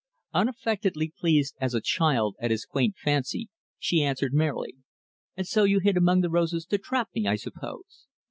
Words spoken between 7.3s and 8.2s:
suppose."